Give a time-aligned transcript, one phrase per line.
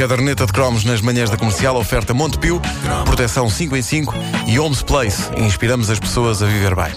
[0.00, 2.58] Caderneta de cromos nas manhãs da comercial, oferta Montepio,
[3.04, 4.14] proteção 5 em 5
[4.46, 5.24] e Homes Place.
[5.36, 6.90] Inspiramos as pessoas a viver bem.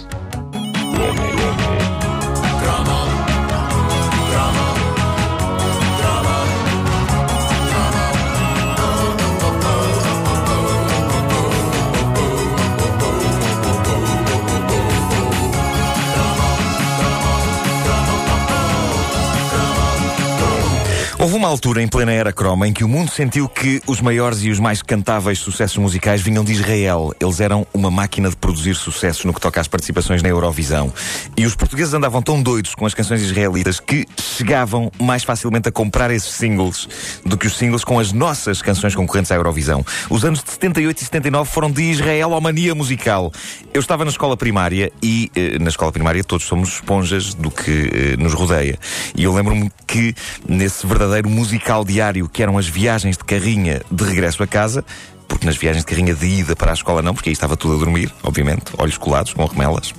[21.34, 24.44] Houve uma altura em plena era croma em que o mundo sentiu que os maiores
[24.44, 27.12] e os mais cantáveis sucessos musicais vinham de Israel.
[27.20, 30.94] Eles eram uma máquina de produzir sucessos no que toca às participações na Eurovisão.
[31.36, 35.72] E os portugueses andavam tão doidos com as canções israelitas que chegavam mais facilmente a
[35.72, 36.88] comprar esses singles
[37.26, 39.84] do que os singles com as nossas canções concorrentes à Eurovisão.
[40.12, 43.32] Os anos de 78 e 79 foram de Israel ao mania musical.
[43.74, 47.90] Eu estava na escola primária e eh, na escola primária todos somos esponjas do que
[47.92, 48.78] eh, nos rodeia.
[49.16, 50.14] E eu lembro-me que
[50.48, 54.84] nesse verdadeiro musical diário que eram as viagens de carrinha de regresso a casa,
[55.28, 57.76] porque nas viagens de carrinha de ida para a escola não, porque aí estava tudo
[57.76, 59.94] a dormir, obviamente, olhos colados com remelas.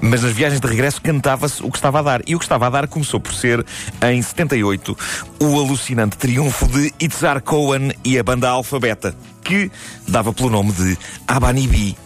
[0.00, 2.22] Mas nas viagens de regresso cantava-se o que estava a dar.
[2.26, 3.64] E o que estava a dar começou por ser,
[4.02, 4.96] em 78,
[5.40, 9.70] o alucinante triunfo de Itzar Cohen e a banda Alfabeta, que
[10.06, 11.96] dava pelo nome de Abanibi.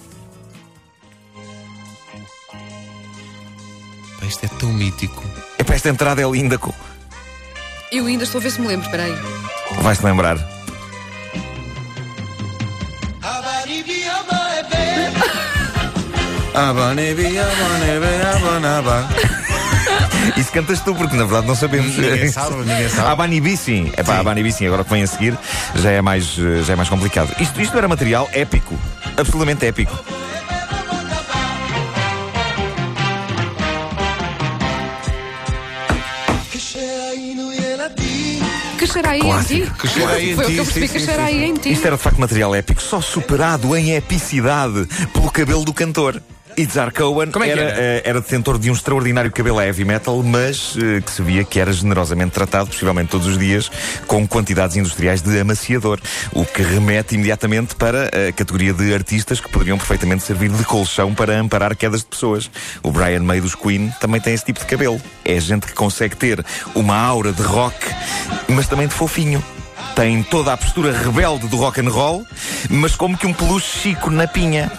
[4.27, 5.25] Isto é tão mítico.
[5.59, 6.59] Epá, esta entrada é linda.
[7.93, 9.17] Eu ainda estou a ver se me lembro, espera aí.
[9.83, 10.37] Vais-te lembrar.
[20.37, 21.97] Isso cantas tu, porque na verdade não sabemos.
[21.97, 23.09] Ninguém sabe, ninguém sabe.
[23.11, 23.93] Abanibi sim.
[23.97, 24.67] É pá, Abanibi sim.
[24.67, 25.37] Agora que vem a seguir
[25.75, 27.35] já é mais, eh, já é mais complicado.
[27.41, 28.79] Isto, isto era material épico.
[29.17, 29.93] Absolutamente épico.
[38.81, 39.73] Que cheira aí em ti?
[39.79, 41.71] Que cheira aí em Foi o que eu percebi sim, que cheira aí em ti.
[41.71, 46.23] Isto era de facto material épico, só superado em epicidade pelo cabelo do cantor.
[46.61, 47.81] Itzar Cohen Como é que era, era?
[47.81, 51.59] eh, era detentor de um extraordinário cabelo heavy metal, mas eh, que se via que
[51.59, 53.71] era generosamente tratado, possivelmente todos os dias,
[54.07, 55.99] com quantidades industriais de amaciador.
[56.33, 61.15] O que remete imediatamente para a categoria de artistas que poderiam perfeitamente servir de colchão
[61.15, 62.51] para amparar quedas de pessoas.
[62.83, 65.01] O Brian May dos Queen também tem esse tipo de cabelo.
[65.25, 66.45] É gente que consegue ter
[66.75, 67.77] uma aura de rock,
[68.49, 69.43] mas também de fofinho.
[69.97, 72.25] Tem toda a postura rebelde do rock and roll,
[72.69, 74.71] mas como que um peluche chico na pinha.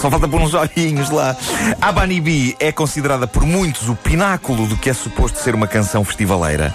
[0.00, 1.36] Só falta pôr uns olhinhos lá.
[1.80, 5.66] A Bunny Bee é considerada por muitos o pináculo do que é suposto ser uma
[5.66, 6.72] canção festivaleira.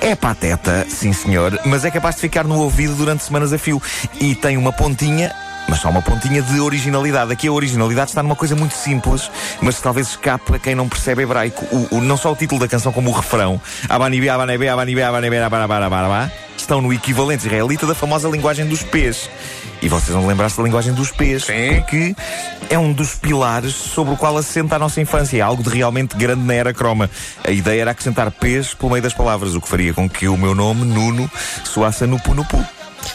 [0.00, 3.82] É pateta, sim senhor, mas é capaz de ficar no ouvido durante semanas a fio.
[4.20, 5.34] E tem uma pontinha.
[5.68, 7.32] Mas só uma pontinha de originalidade.
[7.32, 9.30] Aqui a originalidade está numa coisa muito simples,
[9.60, 11.64] mas que talvez escape a quem não percebe hebraico.
[11.70, 13.60] O, o- não só o título da canção, como o refrão.
[13.88, 19.28] Abanibi, abanibi, abanibi, abanibi, abanabarabá, estão no equivalente israelita da famosa linguagem dos P's.
[19.80, 21.74] E vocês vão lembrar-se da linguagem dos P's, Sim.
[21.76, 22.14] porque
[22.70, 25.38] é um dos pilares sobre o qual assenta a nossa infância.
[25.38, 27.10] É algo de realmente grande na era croma.
[27.44, 30.36] A ideia era acrescentar P's pelo meio das palavras, o que faria com que o
[30.36, 31.30] meu nome, Nuno,
[31.64, 32.64] soasse a Nupu Nupu.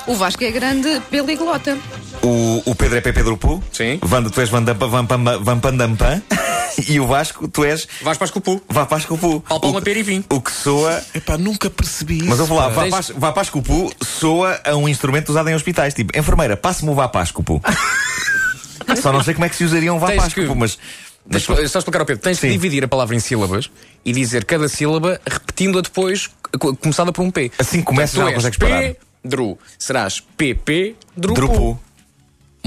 [0.06, 1.78] O Vasco é grande peliglota.
[2.22, 3.64] O, o Pedro é Pé Pedro Pu.
[3.72, 4.00] Sim.
[4.10, 6.22] Wanda, tu és Vandampa Vampandampan.
[6.88, 8.62] e o Vasco, tu és Vais para as cupu.
[8.70, 9.44] Vá para Pu.
[9.50, 10.24] Ao Palma Pera e Vim.
[10.30, 11.02] O que soa.
[11.14, 12.28] Epá, nunca percebi isso.
[12.28, 15.94] Mas eu vou lá, vá, Tens- vá Pascupu soa a um instrumento usado em hospitais.
[15.94, 17.62] Tipo, enfermeira, passe-me o vá Pascupu.
[19.02, 20.78] Só não sei como é que se usaria um vá Tens Pascupu, que- mas.
[21.26, 22.24] mas Deixa só explicar ao Pedro.
[22.24, 22.48] Tens Sim.
[22.48, 23.70] de dividir a palavra em sílabas
[24.06, 26.30] e dizer cada sílaba repetindo-a depois,
[26.60, 27.52] co- começada por um P.
[27.60, 28.96] Assim que começa, Portanto, já não tu és consegues parar.
[29.24, 29.58] Pedro.
[29.78, 31.42] Serás PP Drupu.
[31.42, 31.80] Drupu.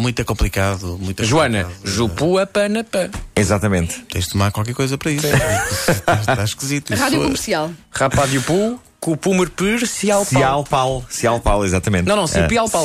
[0.00, 0.99] Muito complicado.
[1.00, 1.88] Muito Joana, complicado.
[1.93, 3.11] Jupu Apanapã.
[3.37, 4.00] Exatamente.
[4.11, 5.27] Tens de tomar qualquer coisa para isso.
[5.27, 6.93] Está, está esquisito.
[6.94, 7.71] Isso Rádio é- comercial.
[7.91, 10.27] Rapádio Pu, Cupumerpur, Cialpal.
[10.27, 11.05] Cialpal.
[11.09, 12.06] Cialpal, exatamente.
[12.06, 12.84] Não, não, Cipi Ah, Alpal.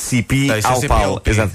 [0.00, 1.30] Cipi Não, isso é.
[1.30, 1.52] Exato.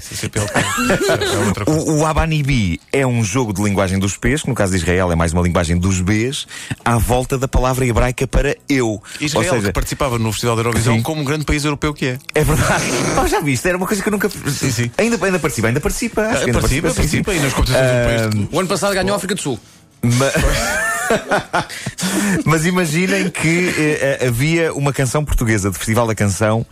[1.66, 1.70] É.
[1.70, 5.10] O, o Abanibi é um jogo de linguagem dos P's, que no caso de Israel
[5.10, 6.46] é mais uma linguagem dos B's,
[6.84, 9.02] à volta da palavra hebraica para eu.
[9.20, 11.02] Israel, Ou seja, que participava no Festival da Eurovisão Sim.
[11.02, 12.18] como um grande país europeu que é.
[12.34, 12.84] é verdade.
[13.18, 13.66] Oh, já viste?
[13.66, 14.28] Era uma coisa que eu nunca.
[14.28, 14.90] Sim, sim.
[14.98, 16.22] Ainda, ainda participa, ainda participa.
[16.22, 16.94] Acho que ainda participa, sim.
[16.96, 18.48] participa e nas competições europeias.
[18.52, 19.58] O ano passado ganhou a África do Sul.
[20.02, 20.26] Ma-
[22.44, 26.64] Mas imaginem que eh, eh, havia uma canção portuguesa de Festival da Canção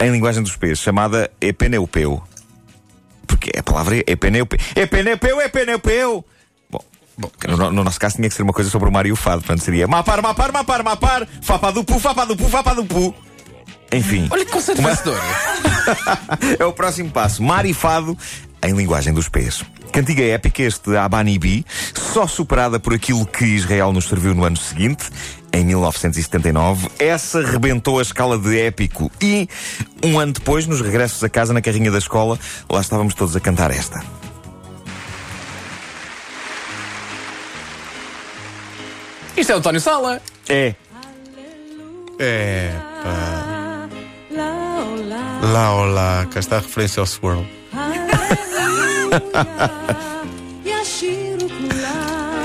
[0.00, 2.22] em linguagem dos P's, chamada Epeneupeu.
[3.26, 4.58] Porque a palavra é Epeneupeu.
[4.74, 6.24] Epeneupeu, Epeneupeu!
[6.70, 6.80] Bom,
[7.18, 9.16] bom no, no nosso caso tinha que ser uma coisa sobre o mar e o
[9.16, 13.14] fado, portanto seria Mapar, Mapar, Mapar, Mapar, Fapadupu, Fapadupu, Fapadupu.
[13.92, 14.28] Enfim.
[14.30, 15.18] Olha que conceito vencedor.
[16.58, 17.42] É o próximo passo.
[17.42, 18.18] Mar e fado
[18.62, 19.62] em linguagem dos pés.
[19.96, 21.64] Cantiga épica este Abanibi,
[21.94, 25.08] só superada por aquilo que Israel nos serviu no ano seguinte,
[25.50, 26.90] em 1979.
[26.98, 29.48] Essa rebentou a escala de épico e,
[30.04, 32.38] um ano depois, nos regressos a casa na carrinha da escola,
[32.68, 34.04] lá estávamos todos a cantar esta.
[39.34, 40.20] Isto é o António Sala.
[40.46, 40.74] É.
[42.20, 42.70] É,
[43.02, 43.88] pá.
[45.40, 47.55] Lá, olá, cá está a referência ao Swirl.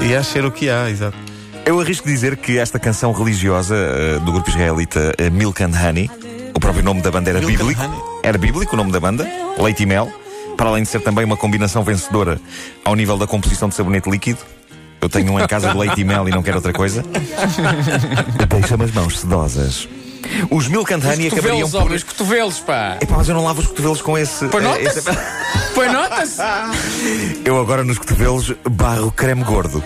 [0.02, 1.18] E a cheiro que há, exato.
[1.66, 6.10] Eu arrisco dizer que esta canção religiosa eh, do grupo israelita eh, Milk and Honey,
[6.56, 9.28] o próprio nome da banda era Milk bíblico, era bíblico o nome da banda,
[9.60, 10.12] Leite e Mel,
[10.58, 12.42] para além de ser também uma combinação vencedora
[12.84, 14.40] ao nível da composição de sabonete líquido.
[15.00, 17.04] Eu tenho um em casa de leite e mel e não quero outra coisa.
[18.48, 19.90] Deixa-me as mãos sedosas.
[20.50, 21.82] Os Milk and Honey acabariam Cotovelos, por.
[21.82, 22.98] homem, os cotovelos, pá.
[23.02, 24.48] Epá, mas eu não lavo os cotovelos com esse.
[24.48, 25.00] Pois eh, nota-se.
[25.00, 25.18] esse-
[25.74, 26.42] Pois nota-se.
[27.46, 29.82] Eu agora nos cotovelos barro creme gordo.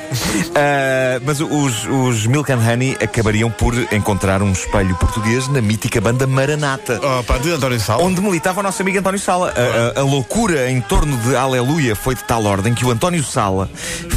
[0.56, 6.02] Ah, mas os, os Milk and Honey acabariam por encontrar um espelho português na mítica
[6.02, 7.00] banda Maranata.
[7.04, 8.02] Oh, pá, de António Sal.
[8.04, 9.54] Onde militava o nosso amigo António Sala.
[9.56, 13.24] A, a- a loucura em torno de Aleluia foi de tal ordem que o António
[13.24, 13.70] Sala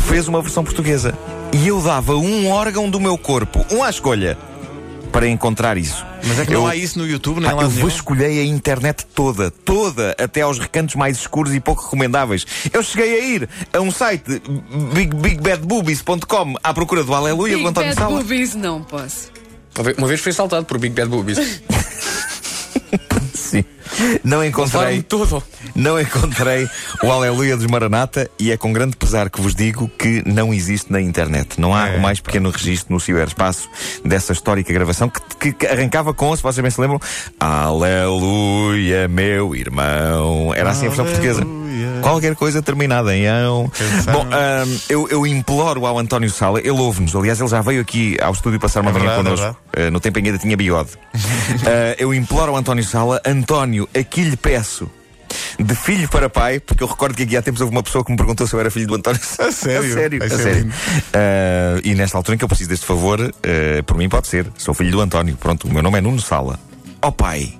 [0.08, 1.14] fez uma versão portuguesa.
[1.52, 4.36] E eu dava um órgão do meu corpo, um à escolha,
[5.18, 6.06] para encontrar isso.
[6.24, 8.44] Mas é que eu, não há isso no YouTube, nem Pá, lá eu vasculhei a
[8.44, 12.46] internet toda, toda, até aos recantos mais escuros e pouco recomendáveis.
[12.72, 14.40] Eu cheguei a ir a um site,
[14.94, 18.16] big, bigbadboobies.com, à procura do Aleluia do Big António Bad Sala.
[18.16, 19.32] Boobies, não posso.
[19.76, 21.62] Uma vez- Uma vez fui assaltado por Big Bad Boobies.
[23.48, 23.64] Sim.
[24.22, 25.42] Não encontrei, tudo.
[25.74, 26.68] não encontrei
[27.02, 30.92] o Aleluia dos Maranata e é com grande pesar que vos digo que não existe
[30.92, 31.58] na internet.
[31.60, 33.68] Não há É, o mais pequeno registro no ciberespaço
[34.04, 37.00] dessa histórica gravação que, que- que arrancava com, se vocês bem se lembram,
[37.40, 40.52] Aleluia, meu irmão.
[40.54, 41.42] Era assim a versão portuguesa.
[42.02, 43.70] Qualquer coisa terminada em ão.
[44.12, 47.14] Bom, ahm, eu, eu imploro ao António Sala, ele ouve-nos.
[47.14, 49.56] Aliás, ele já veio aqui ao estúdio passar uma É manhã é connosco.
[49.76, 50.90] Ah, no tempo em que ainda tinha bigode.
[51.14, 54.90] Ah, eu imploro ao António Sala, António, aqui lhe peço.
[55.58, 58.10] De filho para pai, porque eu recordo que aqui há tempos houve uma pessoa que
[58.10, 59.20] me perguntou se eu era filho do António.
[59.38, 59.90] A sério?
[59.90, 60.72] A sério, a sério.
[61.12, 64.46] Ah, e nesta altura em que eu preciso deste favor, ah, por mim pode ser.
[64.56, 65.36] Sou filho do António.
[65.36, 66.58] Pronto, o meu nome é Nuno Sala.
[67.00, 67.54] Ó pai,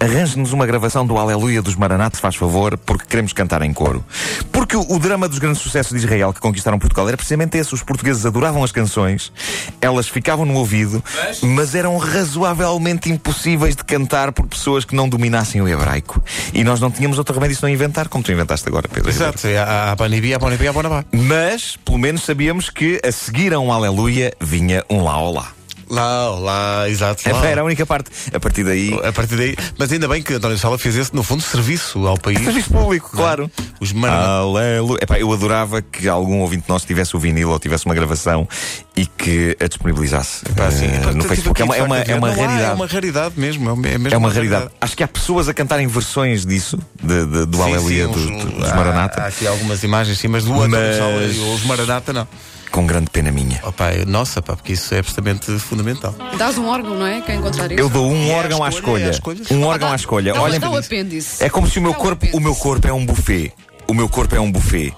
[0.00, 4.04] arranje-nos uma gravação do Aleluia dos Maranata, se faz favor, porque queremos cantar em coro.
[4.50, 7.72] Porque o, o drama dos grandes sucessos de Israel que conquistaram Portugal era precisamente esse.
[7.72, 9.32] Os portugueses adoravam as canções,
[9.80, 11.02] elas ficavam no ouvido,
[11.40, 16.20] mas eram razoavelmente impossíveis de cantar por pessoas que não dominassem o hebraico.
[16.52, 19.08] E nós não tínhamos outro remédio senão inventar, como tu inventaste agora, Pedro.
[19.08, 21.04] Exato, é a Banibi, a Banibi, a Bonabá.
[21.12, 25.59] Mas, pelo menos sabíamos que a seguir a um Aleluia vinha um lá olá.
[25.90, 27.22] Lá, lá, exato.
[27.28, 27.44] lá.
[27.46, 28.10] Era a única parte.
[28.32, 28.96] A partir daí.
[29.02, 32.16] A partir daí, mas ainda bem que António Sala fez esse, no fundo, serviço ao
[32.16, 32.38] país.
[32.40, 33.50] Serviço público, claro.
[33.80, 34.28] Os Maranata.
[34.28, 34.98] Aleluia.
[35.02, 38.48] Epá, eu adorava que algum ouvinte nosso tivesse o vinil ou tivesse uma gravação
[38.96, 41.60] e que a disponibilizasse Pá, assim, pá, no Facebook.
[41.60, 42.28] É uma, é uma, é uma.
[42.28, 42.70] Não raridade.
[42.70, 43.68] É uma raridade mesmo.
[43.70, 44.68] É, é mesmo É uma uma raridade.
[44.80, 48.18] Acho que há pessoas a cantarem versões disso, de- de- do Sim, Aleluia sim, do-
[48.18, 51.22] uns- do- dos há- Maranata, Há, aqui algumas imagens, sim, mas do António Mas- Sala
[51.24, 52.28] e os Maranata não.
[52.70, 53.60] Com grande pena minha.
[53.64, 56.14] Oh, pá, nossa, pá, porque isso é absolutamente fundamental.
[56.38, 57.20] Dás um órgão, não é?
[57.20, 57.80] Quem encontrar isso?
[57.80, 59.10] Eu dou um É órgão à escolha,
[59.50, 59.54] é.
[59.54, 60.32] Um órgão à escolha.
[60.32, 61.42] Dá, Olha, dá o apêndice.
[61.42, 63.52] é como se o meu corpo, o meu corpo é um buffet.
[63.88, 64.94] O meu corpo é um buffet.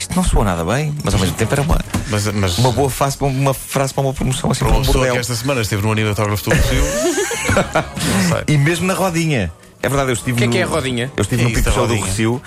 [0.00, 1.78] Isto não soa nada bem, mas ao mesmo tempo era uma,
[2.08, 5.12] Mas, mas uma boa frase para uma, frase para uma promoção assim para um bordel.
[5.12, 6.82] que esta semana esteve no animatógrafo do Brasil,
[7.54, 8.54] não sei.
[8.54, 9.52] E mesmo na rodinha.
[9.80, 11.12] É verdade, eu estive O que é no, que é a rodinha?
[11.16, 12.40] Eu estive É no Pipo Show do rodinha.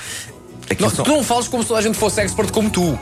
[0.70, 2.98] Aquilo Não, são- tu não falas como se toda a gente fosse expert como tu.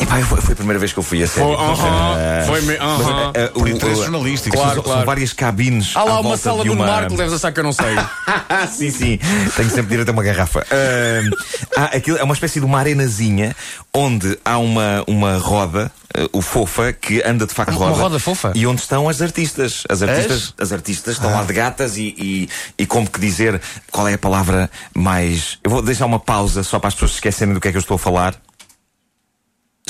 [0.00, 1.56] Epá, foi, foi a primeira vez que eu fui a sério.
[1.56, 3.32] Foi, aham, Ah, foi me- mas, aham.
[3.34, 4.54] ah, Por o- interesse jornalístico.
[4.56, 5.06] são- Claro, são, claro.
[5.06, 5.96] várias cabines.
[5.96, 6.86] Há lá uma sala de do uma...
[6.86, 7.86] Marco, deves achar que eu não sei.
[8.70, 9.18] sim, sim.
[9.56, 10.64] Tenho sempre direito a uma garrafa.
[11.76, 13.56] Ah, há aquilo, é uma espécie de uma arenazinha
[13.98, 18.02] onde há uma, uma roda, ah, o fofa, que anda de facto Uma roda.
[18.02, 18.52] roda fofa?
[18.54, 19.82] E onde estão as artistas.
[19.88, 24.06] As artistas, as artistas estão lá de gatas e, e, e como que dizer qual
[24.06, 25.58] é a palavra mais.
[25.64, 27.76] Eu vou deixar uma pausa só para as pessoas se esquecerem do que é que
[27.76, 28.34] eu estou a falar.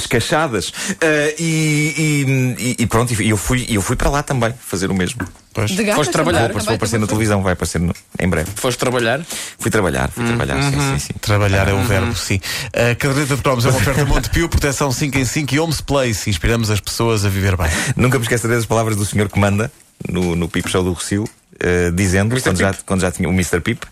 [0.00, 0.72] Escachadas.
[1.02, 4.94] Ah, e, e, e pronto, e eu fui, eu fui para lá também fazer o
[4.94, 5.20] mesmo.
[5.52, 5.70] Pois.
[5.72, 6.52] De gata Foste trabalhar?
[6.52, 8.48] Vou, vou aparecer na televisão, vai aparecer no- em breve.
[8.54, 9.20] Foste trabalhar?
[9.58, 11.12] Fui trabalhar, fui trabalhar, sim, sim, sim.
[11.20, 12.40] Trabalhar é o verbo, sim.
[12.72, 16.30] A caderneta de cromos é uma oferta Montepio, proteção 5 em 5 e Homes Place.
[16.30, 17.68] Inspiramos as pessoas a viver bem.
[17.96, 19.70] Nunca me esquecerei das palavras do senhor que manda
[20.08, 21.24] no, no Pip Show do Recio.
[21.60, 23.60] eh, dizendo, quando já, quando já tinha o Mr.
[23.60, 23.84] Pip,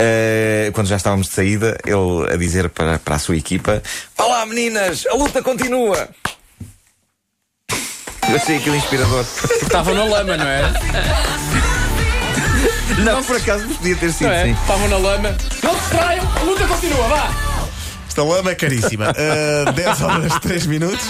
[0.00, 3.80] eh, quando já estávamos de saída, ele a dizer para, para a sua equipa:
[4.24, 6.08] Olá meninas, a luta continua!
[8.28, 9.24] Eu achei aquilo inspirador.
[9.24, 10.62] Porque estavam na lama, não é?
[12.98, 14.44] Não, por acaso podia ter sido, Não é?
[14.44, 14.52] sim.
[14.52, 15.36] Estavam na lama.
[15.62, 17.30] Não se distraiam, a luta continua, vá!
[18.06, 19.06] Esta lama é caríssima.
[19.10, 21.04] Uh, 10 horas 3 minutos.